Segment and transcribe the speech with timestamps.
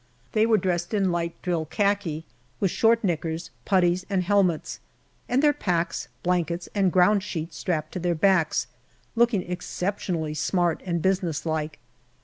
[0.31, 2.25] They were dressed in light drill khaki,
[2.59, 4.79] with short knickers, putties, and helmets,
[5.29, 8.65] and their packs, blankets, and ground sheet strapped to their backs,
[9.15, 11.77] looking exceptionally smart and business like.